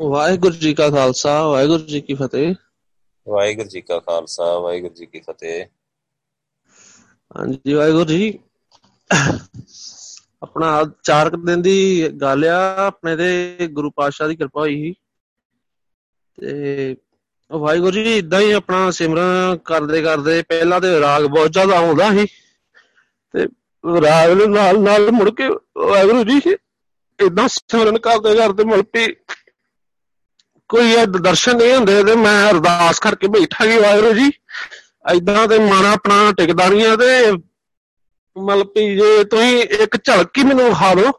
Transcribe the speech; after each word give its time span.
ਵਾਹਿਗੁਰੂ 0.00 0.54
ਜੀ 0.54 0.74
ਕਾ 0.74 0.90
ਖਾਲਸਾ 0.90 1.48
ਵਾਹਿਗੁਰੂ 1.48 1.78
ਜੀ 1.78 2.00
ਕੀ 2.00 2.14
ਫਤਿਹ। 2.14 2.54
ਵਾਹਿਗੁਰੂ 3.28 3.68
ਜੀ 3.68 3.80
ਕਾ 3.80 3.98
ਖਾਲਸਾ 3.98 4.58
ਵਾਹਿਗੁਰੂ 4.58 4.94
ਜੀ 4.94 5.06
ਕੀ 5.06 5.20
ਫਤਿਹ। 5.20 5.66
ਹਾਂਜੀ 7.36 7.72
ਵਾਹਿਗੁਰੂ 7.72 8.04
ਜੀ। 8.04 8.38
ਆਪਣਾ 10.42 10.90
ਚਾਰ 11.02 11.36
ਦਿਨ 11.36 11.62
ਦੀ 11.62 12.08
ਗੱਲ 12.08 12.44
ਆ 12.44 12.86
ਆਪਣੇ 12.86 13.16
ਤੇ 13.16 13.58
ਗੁਰੂ 13.72 13.90
ਪਾਤਸ਼ਾਹ 13.90 14.28
ਦੀ 14.28 14.36
ਕਿਰਪਾ 14.36 14.60
ਹੋਈ 14.60 14.74
ਸੀ। 14.74 14.94
ਤੇ 16.40 16.96
ਵਾਹਿਗੁਰੂ 17.52 17.90
ਜੀ 17.90 18.18
ਇਦਾਂ 18.18 18.40
ਹੀ 18.40 18.50
ਆਪਣਾ 18.50 18.90
ਸਿਮਰਨ 18.90 19.58
ਕਰਦੇ 19.64 20.02
ਕਰਦੇ 20.02 20.42
ਪਹਿਲਾਂ 20.42 20.80
ਤੇ 20.80 21.00
ਰਾਗ 21.00 21.24
ਬਹੁਤ 21.24 21.52
ਜ਼ਿਆਦਾ 21.52 21.76
ਆਉਂਦਾ 21.76 22.10
ਸੀ। 22.10 22.26
ਤੇ 23.32 23.46
ਰਾਗ 24.00 24.32
ਦੇ 24.32 24.46
ਨਾਲ 24.46 24.80
ਨਾਲ 24.80 25.10
ਮੁੜ 25.10 25.30
ਕੇ 25.30 25.48
ਵਾਹਿਗੁਰੂ 25.78 26.24
ਜੀ 26.24 26.40
ਇਦਾਂ 27.26 27.48
ਸਿਮਰਨ 27.48 27.98
ਕਰਦੇ 27.98 28.34
ਕਰਦੇ 28.34 28.64
ਮੁੜ 28.64 28.82
ਪਈ 28.82 29.06
ਕੋਈ 30.68 30.92
ਇਹ 30.92 31.06
ਦਰਸ਼ਨ 31.06 31.56
ਨਹੀਂ 31.56 31.74
ਹੁੰਦੇ 31.74 32.04
ਤੇ 32.04 32.14
ਮੈਂ 32.14 32.50
ਅਰਦਾਸ 32.50 32.98
ਕਰਕੇ 32.98 33.28
ਬੈਠਾ 33.28 33.66
ਜੀ 33.66 33.78
ਵਾਹਿਗੁਰੂ 33.78 34.12
ਜੀ। 34.12 34.30
ਐਦਾਂ 35.10 35.48
ਤੇ 35.48 35.58
ਮਨ 35.58 35.86
ਆਪਣਾ 35.86 36.32
ਟਿਕਦਾ 36.32 36.68
ਨਹੀਂ 36.68 36.86
ਆ 36.86 36.96
ਤੇ 36.96 37.32
ਮਤਲਬ 38.36 38.66
ਵੀ 38.66 38.96
ਜੇ 38.96 39.24
ਤੁਸੀਂ 39.24 39.62
ਇੱਕ 39.62 39.96
ਝਲਕ 40.04 40.38
ਹੀ 40.38 40.42
ਮੈਨੂੰ 40.44 40.64
ਵਿਖਾ 40.64 40.94
ਦਿਓ 40.94 41.12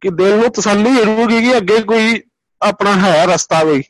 ਕਿ 0.00 0.10
ਦਿਲ 0.10 0.36
ਨੂੰ 0.36 0.50
ਤਸੱਲੀ 0.50 1.04
ਹੋਊਗੀ 1.04 1.40
ਕਿ 1.40 1.56
ਅੱਗੇ 1.56 1.78
ਕੋਈ 1.82 2.22
ਆਪਣਾ 2.62 2.96
ਹੈ 3.00 3.26
ਰਸਤਾ 3.26 3.62
ਕੋਈ 3.64 3.82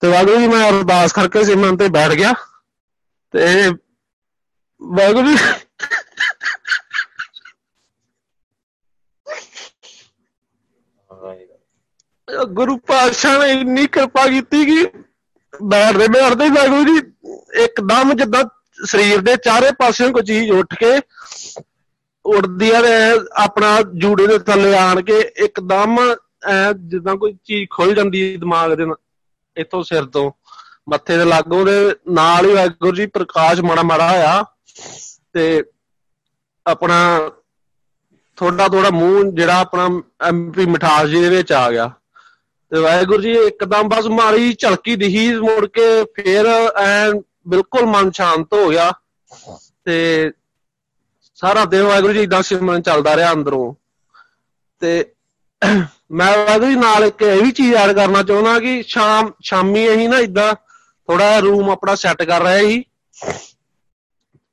ਤੇ 0.00 0.08
ਵਾਹਿਗੁਰੂ 0.08 0.40
ਜੀ, 0.40 0.46
ਮੈਂ 0.46 0.70
ਅਰਦਾਸ 0.70 1.12
ਕਰਕੇ 1.12 1.44
ਸਿਮਰਨ 1.44 1.76
ਤੇ 1.76 1.88
ਬੈਠ 1.88 2.10
ਗਿਆ। 2.10 2.32
ਤੇ 3.34 3.70
ਵਾਹਿਗੁਰੂ 4.82 5.28
ਜੀ। 5.28 5.36
ਗੁਰੂ 12.28 12.76
ਪਾਤਸ਼ਾਹ 12.76 13.38
ਨੇ 13.38 13.50
ਇੰਨੀ 13.50 13.86
ਕਿਰਪਾ 13.86 14.26
ਕੀਤੀ 14.26 14.64
ਕਿ 14.64 14.84
ਬੈਠਦੇ 15.62 16.08
ਬੈਠਦੇ 16.08 16.48
ਵਾਹਿਗੁਰੂ 16.48 16.84
ਜੀ। 16.84 17.00
ਇੱਕਦਮ 17.64 18.12
ਜਿੱਦਾਂ 18.14 18.42
ਸਰੀਰ 18.86 19.20
ਦੇ 19.20 19.36
ਚਾਰੇ 19.36 19.70
ਪਾਸਿਓਂ 19.78 20.10
ਕੋਈ 20.12 20.22
ਚੀਜ਼ 20.22 20.50
ਉੱਠ 20.50 20.74
ਕੇ 20.74 20.90
ਉੱਡਦੀ 22.24 22.70
ਆ 22.70 22.80
ਤੇ 22.82 22.92
ਆਪਣਾ 23.42 23.80
ਜੂੜੇ 23.94 24.26
ਦੇ 24.26 24.38
ਥੱਲੇ 24.38 24.74
ਆਣ 24.78 25.00
ਕੇ 25.02 25.18
ਇੱਕਦਮ 25.36 25.98
ਐ 26.46 26.72
ਜਿੱਦਾਂ 26.72 27.16
ਕੋਈ 27.16 27.36
ਚੀਜ਼ 27.44 27.68
ਖੁੱਲ 27.70 27.94
ਜਾਂਦੀ 27.94 28.22
ਹੈ 28.22 28.38
ਦਿਮਾਗ 28.38 28.72
ਦੇ 28.72 28.86
ਇੱਥੋਂ 29.56 29.82
ਸਿਰ 29.82 30.04
ਤੋਂ। 30.04 30.30
ਮੱਥੇ 30.88 31.16
ਦੇ 31.16 31.24
ਲਾਗੋਂ 31.24 31.64
ਦੇ 31.64 31.72
ਨਾਲ 32.10 32.46
ਹੀ 32.46 32.54
ਵਾਹਿਗੁਰੂ 32.54 32.96
ਜੀ 32.96 33.06
ਪ੍ਰਕਾਸ਼ 33.06 33.60
ਮਾੜਾ 33.60 33.82
ਮਾੜਾ 33.82 34.10
ਆ 34.28 34.42
ਤੇ 35.32 35.64
ਆਪਣਾ 36.66 36.98
ਥੋੜਾ 38.36 38.68
ਥੋੜਾ 38.68 38.90
ਮੂੰਹ 38.90 39.32
ਜਿਹੜਾ 39.32 39.58
ਆਪਣਾ 39.60 39.88
ਐਮਪੀ 40.26 40.66
ਮਿਠਾਸ 40.66 41.08
ਜੀ 41.08 41.20
ਦੇ 41.20 41.28
ਵਿੱਚ 41.28 41.52
ਆ 41.52 41.70
ਗਿਆ। 41.70 41.90
ਤੇ 42.72 42.78
ਵਾਹਿਗੁਰੂ 42.78 43.22
ਜੀ, 43.22 43.32
ਇੱਕਦਮ 43.32 43.88
ਬਸ 43.88 44.06
ਮਾਰੀ 44.06 44.52
ਝਲਕੀ 44.52 44.96
ਦਿਹੀ 44.96 45.32
ਮੁੜ 45.34 45.66
ਕੇ 45.66 46.04
ਫੇਰ 46.04 46.46
ਐ 46.78 47.10
ਬਿਲਕੁਲ 47.48 47.86
ਮਨ 47.86 48.10
ਸ਼ਾਂਤ 48.10 48.54
ਹੋ 48.54 48.68
ਗਿਆ। 48.68 48.92
ਤੇ 49.84 50.30
ਸਾਰਾ 51.34 51.64
ਦਿਨ 51.64 51.82
ਵਾਹਿਗੁਰੂ 51.82 52.12
ਜੀ 52.12 52.22
ਇਦਾਂ 52.22 52.42
ਸਿਮਰਨ 52.42 52.82
ਚੱਲਦਾ 52.82 53.16
ਰਿਹਾ 53.16 53.32
ਅੰਦਰੋਂ। 53.32 53.74
ਤੇ 54.80 55.12
ਮੈਂ 56.10 56.38
ਵਾਹਿਗੁਰੂ 56.38 56.70
ਜੀ, 56.70 56.76
ਨਾਲ 56.76 57.04
ਇੱਕ 57.04 57.22
ਇਹ 57.22 57.42
ਵੀ 57.42 57.50
ਚੀਜ਼ 57.50 57.74
ਐਡ 57.74 57.92
ਕਰਨਾ 57.92 58.22
ਚਾਹੁੰਦਾ 58.22 58.58
ਕਿ 58.60 58.82
ਸ਼ਾਮ, 58.86 59.32
ਸ਼ਾਮੀ 59.42 59.88
ਅਸੀਂ 59.88 60.08
ਨਾ 60.08 60.18
ਇਦਾਂ 60.18 60.54
ਥੋੜਾ 61.08 61.38
ਰੂਮ 61.38 61.70
ਆਪਣਾ 61.70 61.94
ਸੈੱਟ 61.94 62.22
ਕਰ 62.22 62.42
ਰਹੇ 62.42 62.68
ਸੀ। 62.68 62.84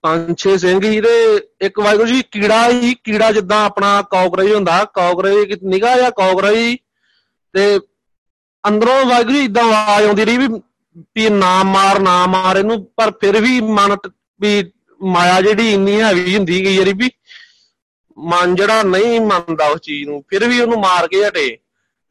ਪੰਜ 0.04 0.38
ਛੇ 0.38 0.58
ਸਿੰਘ 0.58 0.84
ਹੀ 0.84 1.02
ਤੇ 1.02 1.36
ਇੱਕ 1.62 1.80
ਵਾਹਿਗੁਰੂ 1.80 2.08
ਜੀ, 2.08 2.22
ਕੀੜਾ 2.32 2.70
ਹੀ 2.70 2.96
ਕੀੜਾ 3.04 3.32
ਜਿੱਦਾਂ 3.32 3.66
ਆਪਣਾ 3.66 4.02
ਕੌਕਰੇਜ 4.02 4.54
ਹੁੰਦਾ, 4.54 4.84
ਕੌਕਰੇਜ 4.84 5.64
ਨਿਗਾਹ 5.64 5.98
ਜਾਂ 5.98 6.12
ਕੌਕਰੇਜ 6.12 6.78
ਤੇ 7.54 7.80
ਅੰਦਰੋਂ 8.68 9.06
ਵਾਹਿਗੁਰੂ 9.06 9.38
ਇਦਾਂ 9.38 9.64
ਆਵਾਜ਼ 9.64 10.06
ਆਉਂਦੀ 10.06 10.26
ਰਹੀ 10.26 10.38
ਵੀ 10.38 10.48
ਵੀ 11.16 11.30
ਨਾ 11.30 11.64
ਮਾਰ 11.64 12.00
ਨਾ 12.00 12.26
ਮਾਰ 12.28 12.58
ਇਹਨੂੰ, 12.58 12.84
ਪਰ 12.98 13.12
ਫਿਰ 13.12 13.40
ਵੀ 13.42 13.60
ਮਨ 13.62 13.96
ਵੀ 14.42 14.72
ਮਾਇਆ 15.02 15.42
ਜਿਹੜੀ 15.42 15.74
ਇੰਨੀ 15.74 16.00
ਹੈਵੀ 16.02 16.36
ਹੁੰਦੀ 16.36 16.64
ਗਈ 16.66 16.76
ਯਾਰੀ 16.76 16.94
ਵੀ 16.94 17.10
ਮਨ 18.18 18.56
ਜਿਹੜਾ 18.56 18.84
ਨਹੀਂ 18.84 19.20
ਮੰਨਦਾ 19.22 19.68
ਉਸ 19.68 19.82
ਚੀਜ਼ 19.82 20.08
ਨੂੰ, 20.10 20.24
ਫਿਰ 20.30 20.48
ਵੀ 20.48 20.60
ਉਹਨੂੰ 20.62 20.80
ਮਾਰ 20.80 21.08
ਕੇ 21.08 21.24
ਹਟੇ। 21.28 21.48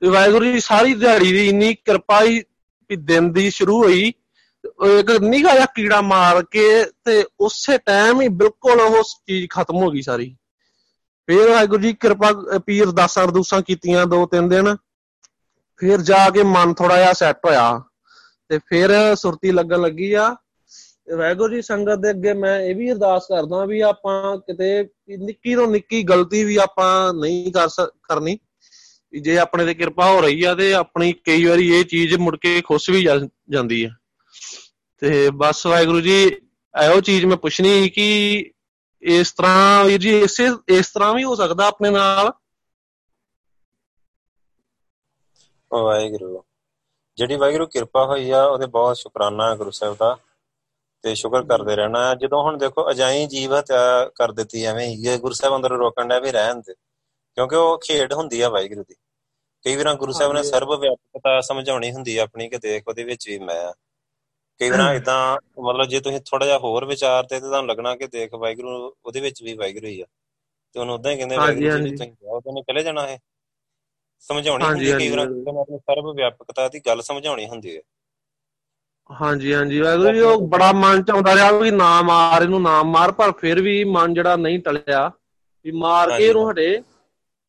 ਤੇ 0.03 0.09
ਵਾਹਿਗੁਰੂ 0.09 0.45
ਜੀ 0.45 0.61
ਸਾਰੀ 0.61 0.95
ਦਿਹਾੜੀ 0.95 1.33
ਦੀ 1.33 1.49
ਇੰਨੀ 1.49 1.75
ਕਿਰਪਾ 1.75 2.23
ਹੀ, 2.23 2.43
ਵੀ 2.91 2.97
ਦਿਨ 2.97 3.33
ਦੀ 3.33 3.51
ਸ਼ੁਰੂ 3.51 3.83
ਹੋਈ। 3.83 4.13
ਇੱਕ 4.99 5.11
ਨਿਗਾਹ 5.11 5.55
ਜਿਹਾ 5.55 5.67
ਕੀੜਾ 5.75 6.01
ਮਾਰ 6.01 6.43
ਕੇ 6.43 6.85
ਤੇ 7.05 7.25
ਉਸੇ 7.41 7.79
ਟਾਈਮ 7.79 8.21
ਹੀ 8.21 8.29
ਬਿਲਕੁਲ 8.29 8.81
ਉਹ 8.81 9.03
ਚੀਜ਼ 9.27 9.47
ਖਤਮ 9.51 9.77
ਹੋ 9.77 9.91
ਗਈ 9.91 10.03
ਸਾਰੀ। 10.03 10.35
ਫਿਰ 11.29 11.51
ਵਾਹਿਗੁਰੂ 11.51 11.83
ਜੀ 11.83 11.93
ਕਿਰਪਾ 11.93 12.33
ਪੀਰ 12.67 12.91
ਦਾਸਾਂ 12.91 13.25
ਅਰਦੂਸਾਂ 13.25 13.61
ਕੀਤੀਆਂ 13.63 14.07
ਦੋ 14.07 14.27
ਤਿੰਨ 14.27 14.49
ਦਿਨ। 14.49 14.77
ਫਿਰ 15.79 16.01
ਜਾ 16.01 16.29
ਕੇ 16.31 16.43
ਮਨ 16.43 16.75
ਥੋੜਾ 16.75 16.97
ਜਿਹਾ 16.97 17.13
ਸੈੱਟ 17.13 17.47
ਹੋਇਆ 17.47 17.83
ਤੇ 18.49 18.59
ਫਿਰ 18.59 18.91
ਸੁਰਤੀ 19.15 19.51
ਲੱਗਣ 19.51 19.81
ਲੱਗੀ 19.81 20.13
ਆ। 20.13 20.35
ਵਾਹਿਗੁਰੂ 21.17 21.55
ਜੀ 21.55 21.63
ਸੰਗਤ 21.63 21.99
ਦੇ 21.99 22.11
ਅੱਗੇ 22.11 22.33
ਮੈਂ 22.33 22.59
ਇਹ 22.61 22.75
ਵੀ 22.75 22.91
ਅਰਦਾਸ 22.93 23.27
ਕਰਦਾ 23.29 23.65
ਵੀ 23.65 23.81
ਆਪਾਂ 23.81 24.37
ਕਿਤੇ 24.39 24.89
ਨਿੱਕੀ 25.19 25.55
ਤੋਂ 25.55 25.67
ਨਿੱਕੀ 25.67 26.03
ਗਲਤੀ 26.03 26.45
ਵੀ 26.45 26.57
ਆਪਾਂ 26.57 27.15
ਨਹੀਂ 27.15 27.53
ਕਰ 27.53 27.69
ਕਰਨੀ। 28.03 28.39
ਜੇ 29.23 29.39
ਆਪਣੇ 29.39 29.65
ਤੇ 29.67 29.75
ਕਿਰਪਾ 29.75 30.11
ਹੋ 30.11 30.21
ਰਹੀ 30.21 30.43
ਆ 30.45 30.55
ਤੇ 30.55 30.73
ਆਪਣੀ 30.75 31.13
ਕਈ 31.13 31.45
ਵਾਰੀ 31.45 31.69
ਇਹ 31.75 31.85
ਚੀਜ਼ 31.85 32.15
ਮੁੜ 32.15 32.37
ਕੇ 32.37 32.61
ਖੁੱਸ 32.61 32.89
ਵੀ 32.91 33.03
ਜਾਂਦੀ 33.51 33.85
ਆ। 33.85 33.91
ਤੇ 34.99 35.31
ਬਸ 35.31 35.67
ਵਾਹਿਗੁਰੂ 35.67 36.01
ਜੀ, 36.01 36.23
ਇਹੋ 36.75 37.01
ਚੀਜ਼ 37.01 37.25
ਮੈਂ 37.25 37.37
ਪੁੱਛਣੀ 37.37 37.89
ਕਿ 37.89 38.51
ਇਸ 39.03 39.33
ਤਰ੍ਹਾਂ 39.33 39.85
ਵੀਰ 39.85 39.99
ਜੀ, 39.99 40.19
ਇਸੇ, 40.21 40.49
ਇਸ 40.69 40.91
ਤਰ੍ਹਾਂ 40.91 41.15
ਵੀ 41.15 41.25
ਹੋ 41.25 41.35
ਸਕਦਾ 41.35 41.67
ਆਪਣੇ 41.67 41.91
ਨਾਲ 41.91 42.33
ਵਾਹਿਗੁਰੂ। 45.83 46.45
ਜਿਹੜੀ 47.17 47.37
ਵਾਹਿਗੁਰੂ 47.37 47.67
ਕਿਰਪਾ 47.67 48.05
ਹੋਈ 48.05 48.31
ਆ 48.31 48.45
ਉਹਦੇ 48.45 48.67
ਬਹੁਤ 48.67 48.97
ਸ਼ੁਕਰਾਨਾ 48.97 49.57
ਗੁਰੂ 49.57 49.71
ਸਾਹਿਬ 49.71 49.97
ਦਾ। 49.97 50.17
ਤੇ 51.03 51.15
ਸ਼ੁਕਰ 51.15 51.43
ਕਰਦੇ 51.43 51.77
ਰਹਿਣਾ। 51.77 52.15
ਜਦੋਂ 52.15 52.43
ਹੁਣ 52.43 52.59
ਦੇਖੋ 52.59 52.91
ਅਜਾਈ 52.91 53.27
ਜੀਵ 53.27 53.59
ਹਤਿਆ 53.59 54.11
ਕਰ 54.15 54.33
ਦਿੱਤੀ 54.33 54.65
ਐਵੇਂ 54.65 54.87
ਹੀ 54.87 55.19
ਗੁਰੂ 55.19 55.35
ਸਾਹਿਬ 55.35 55.57
ਅੰਦਰ 55.57 55.69
ਰੋਕਣ 55.69 56.09
ਦਾ 56.09 56.19
ਵੀ 56.19 56.33
ਰਹਿਣ 56.33 56.55
ਦੇ। 56.55 56.75
ਕਿਉਂਕਿ 57.35 57.57
ਉਹ 57.57 57.79
ਖੇਡ 57.79 58.13
ਹੁੰਦੀ 58.13 58.41
ਆ 58.41 58.49
ਵਾਹਿਗੁਰੂ 58.49 58.85
ਦੀ। 58.89 58.95
ਕਈ 59.65 59.77
ਵਾਰਾਂ 59.77 59.95
ਗੁਰੂ 59.95 60.13
ਸਾਹਿਬ 60.13 60.33
ਨੇ 60.33 60.43
ਸਰਬ 60.43 60.81
ਵਿਆਪਕਤਾ 60.81 61.41
ਸਮਝਾਉਣੀ 61.41 61.93
ਹੁੰਦੀ 61.93 62.19
ਆ 62.19 62.23
ਆਪਣੀ 62.23 62.49
ਕਿ 62.49 62.59
ਦੇਖ 62.59 62.83
ਉਹਦੇ 62.89 63.05
ਵਿੱਚ 63.05 63.29
ਵੀ 63.29 63.39
ਮੈਂ 63.39 63.73
ਕਈ 64.59 64.71
ਵਾਰਾਂ 64.71 64.95
ਇਦਾਂ 64.95 65.37
ਮਤਲਬ 65.63 65.85
ਜੇ 65.85 66.01
ਤੁਸੀਂ 66.01 66.21
ਥੋੜਾ 66.21 66.47
ਜਿਹਾ 66.47 66.59
ਹੋਰ 66.59 66.85
ਵਿਚਾਰਦੇ 66.85 67.41
ਤੇ 67.41 67.47
ਤੁਹਾਨੂੰ 67.47 67.71
ਲੱਗਣਾ 67.71 67.97
ਕਿ 67.97 68.07
ਦੇਖ 68.07 68.35
ਵਾਹਿਗੁਰੂ 68.35 68.95
ਉਹਦੇ 69.05 69.21
ਵਿੱਚ 69.21 69.43
ਵੀ 69.43 69.55
ਵਾਹਿਗੁਰੂ 69.55 69.87
ਹੀ 69.87 70.01
ਆ। 70.01 70.05
ਤੇ 70.73 70.81
ਉਹਨੂੰ 70.81 70.95
ਉਦਾਂ 70.95 71.13
ਹੀ 71.13 71.17
ਕਹਿੰਦੇ 71.17 71.37
ਵਾਹਿਗੁਰੂ 71.37 71.79
ਜੀ 71.79 71.97
ਤੁਸੀਂ 71.97 72.13
ਜਾਓ 72.13 72.41
ਤੇ 72.41 72.63
ਚਲੇ 72.63 72.83
ਜਾਣਾ 72.83 73.07
ਹੈ 73.07 73.19
ਸਮਝਾਉਣੀ 74.21 74.65
ਹੁੰਦੀ 74.65 74.93
ਕਈ 74.93 75.09
ਵਾਰ 75.09 75.19
ਆਪਣੀ 75.19 75.79
ਸਰਬ 75.79 76.15
ਵਿਆਪਕਤਾ 76.17 76.69
ਦੀ 76.69 76.81
ਗੱਲ 76.87 77.03
ਸਮਝਾਉਣੀ 77.03 77.47
ਹੁੰਦੀ 77.47 77.77
ਹੈ। 77.77 77.83
ਹਾਂਜੀ 79.11 79.55
ਹਾਂਜੀ 79.55 79.81
ਵਾਹਿਗੁਰੂ 79.81 80.13
ਜੀ 80.13 80.21
ਉਹ 80.21 80.49
ਬੜਾ 80.49 80.73
ਮਨ 80.73 81.03
ਚ 81.03 81.11
ਆਉਂਦਾ 81.11 81.35
ਰਿਹਾ 81.35 81.51
ਵੀ 81.53 81.71
ਨਾ 81.71 82.03
ਮਾਰ 82.03 82.43
ਇਹਨੂੰ 82.43 82.63
ਨਾ 82.63 82.83
ਮਾਰ 82.83 83.13
ਪਰ 83.13 83.33
ਫਿਰ 83.33 83.63
ਵੀ 83.63 83.85
ਮਨ 83.85 84.15
ਜਿਹੜਾ 84.15 84.37
ਨਹੀਂ 84.37 84.59
ਟਲਿਆ 84.59 85.11
ਵੀ 85.65 85.73
ਮਾਰ 85.73 86.19
ਕੇ 86.19 86.27
ਇਹਨੂੰ 86.27 86.51
ਹਟੇ 86.51 86.83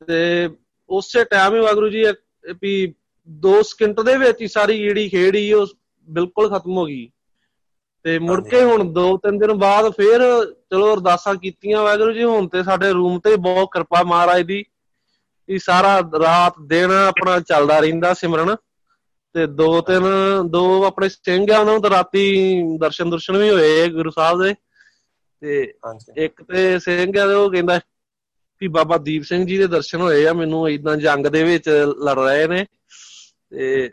ਤੇ 0.08 0.50
ਉਸੇ 0.90 1.24
ਟਾਈਮ 1.24 1.56
ਹੀ 1.56 1.60
ਵਾਹਿਗੁਰੂ 1.60 1.90
ਜੀ 1.90 2.04
ਵੀ 2.62 2.94
2 3.30 3.62
ਸਕਿੰਟ 3.62 4.02
ਦੇ 4.02 4.18
ਵਿੱਚ 4.18 4.42
ਹੀ 4.42 4.48
ਸਾਰੀ 4.48 4.78
ਜਿਹੜੀ 4.80 5.10
ਖੇਡ 5.10 5.36
ਹੀ 5.36 5.54
ਉਹ 5.54 5.68
ਬਿਲਕੁਲ 6.08 6.50
ਖਤਮ 6.50 6.78
ਹੋ 6.78 6.86
ਗਈ। 6.86 7.10
ਤੇ 8.04 8.20
ਮੁੜ 8.20 8.50
ਕੇ 8.50 8.64
ਹੁਣ 8.64 8.82
2-3 8.94 9.38
ਦਿਨ 9.38 9.54
ਬਾਅਦ 9.54 9.90
ਫਿਰ 9.90 10.20
ਚਲੋ 10.72 10.94
ਅਰਦਾਸਾਂ 10.94 11.36
ਕੀਤੀਆਂ 11.36 11.84
ਵਾਹਿਗੁਰੂ 11.84 12.14
ਜੀ 12.14 12.24
ਹੁਣ 12.24 12.48
ਤੇ 12.48 12.64
ਸਾਡੇ 12.64 12.92
ਰੂਮ 12.92 13.20
ਤੇ 13.20 13.36
ਬਹੁਤ 13.36 13.70
ਕਿਰਪਾ 13.74 14.04
ਮਹਾਰਾਜ 14.04 14.42
ਦੀ। 14.42 14.64
ਵੀ 15.50 15.58
ਸਾਰਾ 15.60 16.00
ਰਾਤ 16.00 16.54
ਦਿਨ 16.68 16.92
ਆਪਣਾ 16.92 17.40
ਚੱਲਦਾ 17.40 17.80
ਰਹਿੰਦਾ 17.80 18.14
ਸਿਮਰਨ 18.14 18.56
ਤੇ 19.34 19.46
ਦੋ 19.48 19.82
ਤਿੰਨ 19.82 20.04
ਦੋ 20.48 20.84
ਆਪਣੇ 20.84 21.10
ਸਿੰਘ 21.10 21.52
ਆ 21.54 21.60
ਉਹਨਾਂ 21.60 21.74
ਨੂੰ 21.74 21.82
ਤਾਂ 21.82 21.90
ਰਾਤੀ 21.90 22.62
ਦਰਸ਼ਨ 22.78 23.10
ਦਰਸ਼ਨ 23.10 23.38
ਵੀ 23.38 23.50
ਹੋਏ 23.50 23.90
ਗੁਰੂ 23.90 24.10
ਸਾਹਿਬ 24.10 24.44
ਦੇ 24.44 24.54
ਤੇ 25.42 25.74
ਇੱਕ 26.18 26.44
ਤੇ 26.44 26.80
ਸਿੰਘ 26.80 27.20
ਆ 27.20 27.26
ਉਹ 27.26 27.52
ਕਹਿੰਦਾ 27.52 27.80
ਵੀ 28.62 28.68
ਬਾਬਾ 28.68 28.98
ਦੀਪ 28.98 29.24
ਸਿੰਘ 29.24 29.46
ਜੀ 29.46 29.58
ਦੇ 29.58 29.68
ਦਰਸ਼ਨ 29.68 30.02
ਹੋਏ 30.02 30.26
ਆ 30.26 30.34
ਮੈਨੂੰ 30.34 30.70
ਇਦਾਂ 30.70 30.96
ਜੰਗ 30.98 31.26
ਦੇ 31.26 31.44
ਵਿੱਚ 31.44 31.70
ਲੜ 32.06 32.20
ਰਹੇ 32.20 32.48
ਨੇ 32.48 32.66
ਤੇ 33.50 33.90